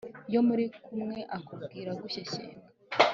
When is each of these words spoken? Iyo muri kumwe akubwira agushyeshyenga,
Iyo 0.29 0.41
muri 0.47 0.65
kumwe 0.83 1.17
akubwira 1.37 1.89
agushyeshyenga, 1.95 2.65